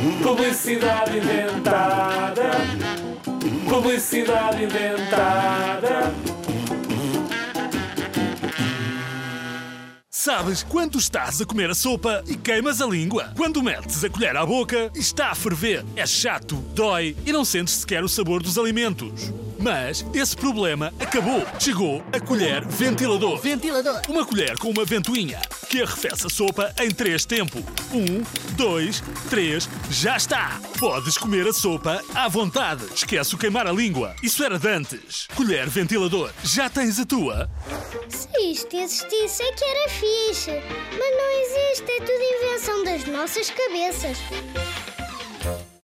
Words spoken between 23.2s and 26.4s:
Ventilador. Uma colher com uma ventoinha que arrefece a